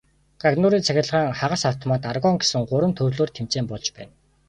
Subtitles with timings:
[0.41, 4.13] Гагнуурын цахилгаан, хагас автомат, аргон гэсэн гурван төрлөөр тэмцээн болж байна.